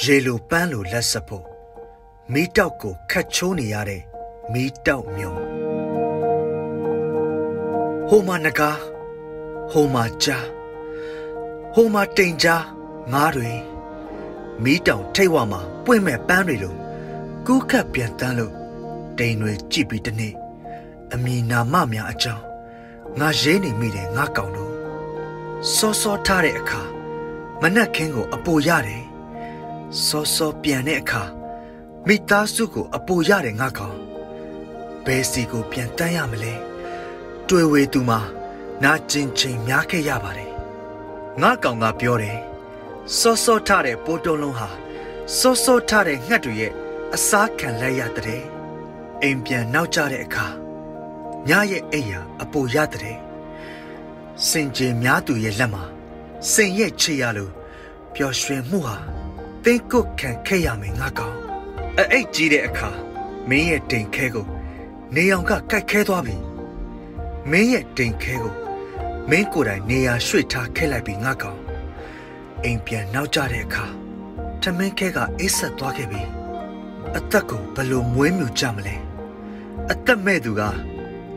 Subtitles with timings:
[0.00, 1.46] ရေလိုပန်းလိုလက်ဆက်ဖို့
[2.32, 4.02] မီးတောက်ကိုခတ်ချိုးနေရတဲ့
[4.52, 5.40] မီးတောက်မျိုး
[8.08, 8.78] ဟိုမှာငကား
[9.70, 10.46] ဟိုမှာကြား
[11.74, 12.64] ဟိုမှာတိမ်ကြား
[13.12, 13.50] ငားတွေ
[14.62, 16.74] မီးတောင်ထိတ်ဝမှာပွင့်မဲ့ပန်းတွေလို
[17.46, 18.54] ကူးခတ်ပြန်တန်းလို့
[19.18, 20.34] တိမ်တွေကြည့်ပြီးတနေ့
[21.12, 22.44] အမီနာမများအကြောင်း
[23.18, 24.72] ငါရေးနေမိတယ်ငါကောင်တို့
[25.74, 26.82] စောစောထားတဲ့အခါ
[27.62, 29.04] မနက်ခင်းကိုအပူရတယ်
[30.04, 31.22] စောစောပြန်တဲ့အခါ
[32.06, 33.96] မိသားစုကိုအပူရတယ်ငါကောင်
[35.04, 36.54] ဘယ်စီကိုပြန်တန်းရမလဲ
[37.48, 38.20] တွေ့ဝေသူမှာ
[38.82, 40.52] နာကျင်ချိန်များခဲ့ရပါတယ်
[41.40, 42.38] ငါကောင်ကပြောတယ်
[43.18, 44.68] စောစောထားတဲ့ပိုးတုံးလုံးဟာ
[45.38, 46.72] စောစောထားတဲ့ငှက်တွေရဲ့
[47.14, 48.42] အစားခံလိုက်ရတဲ့
[49.22, 50.46] အိမ်ပြန်နောက်ကျတဲ့အခါ
[51.48, 53.16] ညရဲ့အိယာအပူရတဲ့
[54.48, 55.84] စင်ကြင်များသူရဲ့လက်မှာ
[56.52, 57.52] စင်ရဲ့ချေရလို့
[58.14, 58.96] ပျော်ရွှင်မှုဟာ
[59.64, 61.36] တင်းကုတ်ခံခဲ့ရမယ်ငါကောင်
[61.96, 62.90] အဲ့အိတ်ကြီးတဲ့အခါ
[63.48, 64.46] မင်းရဲ့တိမ်ခဲကို
[65.14, 66.36] နေအောင်ကကိုက်ခဲသွားပြီ
[67.50, 68.54] မင်းရဲ့တိမ်ခဲကို
[69.30, 71.60] မင်းကိုယ်တိုင်နေရာရွှေ့ထားခဲ့လိုက်ပြီငါကောင်
[72.64, 73.86] အိမ်ပြန်နောက်ကျတဲ့အခါ
[74.62, 76.22] ထမင်းခဲကအိတ်ဆက်သွားခဲ့ပြီ
[77.16, 78.96] အသက်ကိုဘယ်လိုမွေးမြူကြမလဲ
[79.92, 80.62] အသက်မဲ့သူက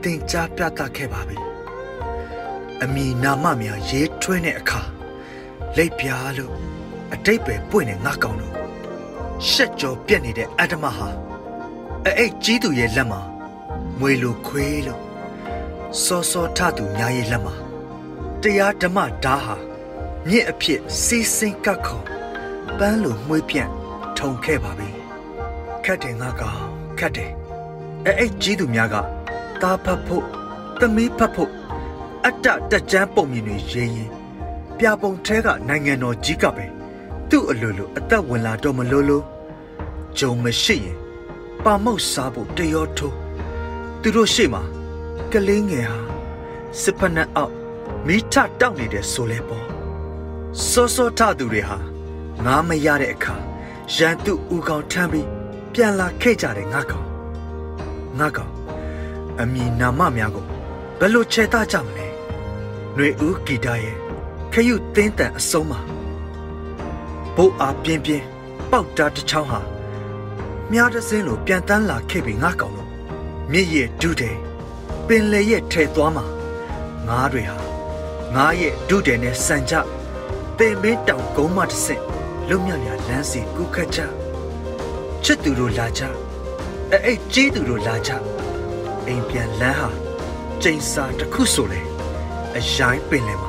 [0.03, 1.37] တင်ကြားပြသခဲ့ပါပြီ
[2.83, 4.81] အမီနာမများရေးထွင်းတဲ့အခါ
[5.77, 6.53] လိပ်ပြားလို့
[7.13, 8.55] အတိတ်ပဲပွင့်နေငါကောင်းလို့
[9.49, 11.07] ရှက်ကြောပြက်နေတဲ့အတ္တမဟာ
[12.05, 13.21] အဲ့အိတ်ကြီးသူရဲ့လက်မှာ
[13.99, 15.01] မွေလိုခွေးလို့
[16.03, 17.55] စောစောထသူများရဲ့လက်မှာ
[18.41, 19.55] တရားဓမ္မဓာဟာ
[20.27, 22.01] မြင့်အဖြစ်စီးစင်းကတ်ခုံ
[22.77, 23.69] ပန်းလိုမှွေးပြန့်
[24.17, 24.89] ထုံခဲ့ပါပြီ
[25.85, 26.59] ခတ်တယ်ငါကောင်
[26.99, 27.31] ခတ်တယ်
[28.05, 28.95] အဲ့အိတ်ကြီးသူများက
[29.61, 30.25] တာဖတ်ဖို့
[30.79, 31.51] သမီးဖတ်ဖို့
[32.25, 34.11] အတ္တတက်ကြမ်းပုံမြင်တွေရေးရင်
[34.79, 36.65] ပြပုံထဲကနိုင်ငံတော်ကြီးကပဲ
[37.29, 39.23] သူ့အလိုလိုအသက်ဝင်လာတော့မလို့လို့
[40.17, 40.97] ဂျုံမရှိရင်
[41.63, 43.15] ပါမောက်စားဖို့တရောထိုး
[44.01, 44.63] သူတို့ရှေ့မှာ
[45.31, 45.99] ကလေးငယ်ဟာ
[46.81, 47.55] စစ်ဖက်နှက်အောက်
[48.07, 49.65] မိထတောက်နေတယ်ဆိုလဲပေါ့
[50.69, 51.77] စောစောထသူတွေဟာ
[52.45, 53.35] ငားမရတဲ့အခါ
[53.95, 55.27] ရန်သူဥကောင်ထမ်းပြီး
[55.73, 57.07] ပြန်လာခဲ့ကြတယ်ငါကောင်
[58.19, 58.53] ငါကောင်
[59.39, 60.45] အမီနာမများကို
[60.99, 62.07] ဘယ်လိုချေတာကြမလဲ
[62.95, 64.08] ຫນွေဦးဂီတာရဲ့
[64.59, 65.79] ခရုသင်းတန်အစုံးမှာ
[67.35, 68.25] ဘိုးအားပြင်းပြင်း
[68.71, 69.59] ပေါက်တာတစ်ချောင်းဟာ
[70.71, 72.89] မြားတစင်းလိုပြန်တန်းလာခဲ့ပြီငါကောင်လို့
[73.51, 74.37] မြစ်ရဲ့ဒုတယ်
[75.07, 76.25] ပင်လေရဲ့ထဲသွားမှာ
[77.07, 77.57] ငါးတွေဟာ
[78.35, 79.73] ငါးရဲ့ဒုတယ်နဲ့ဆန်ကြ
[80.59, 82.03] တင်မင်းတောင်ကုန်းမတစ်ဆင့်
[82.47, 83.99] လွတ်မြတ်များလမ်းစီကူးခတ်ကြ
[85.23, 86.03] ချစ်သူတို့လာကြ
[86.91, 88.11] အဲ့အဲ့ကြီးသူတို့လာကြ
[89.07, 89.89] အိမ်ပြန်လမ်းဟာ
[90.61, 91.81] ကျိန်စာတစ်ခုဆိုလေ
[92.55, 93.48] အရိုင်းပင်လယ်မှ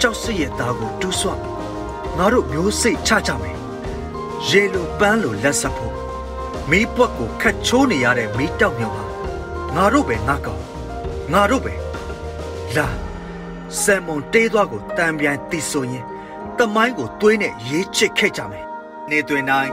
[0.00, 1.30] ကြောက်စစ်ရဲ့သားကိုတူးဆွ
[2.18, 3.58] ငါတို့မျိုးစိတ်ချကြမယ်
[4.48, 5.94] ရေလိုပန်းလိုလက်ဆက်ဖို့
[6.70, 9.04] မီးပွက်ကိုခတ်ချိုးနေရတဲ့မီးတောက်မျိုးဟာ
[9.74, 10.62] ငါတို့ပဲငါကောင်
[11.32, 11.74] ငါတို့ပဲ
[12.76, 12.88] လာ
[13.82, 16.04] ဆမ်မွန်တေးသွားကိုတံပြန်တီဆိုရင်
[16.58, 18.66] တမိုင်းကိုသွေးနဲ့ရေးချစ်ခဲ့ကြမယ်
[19.10, 19.72] နေတွင်တိုင်း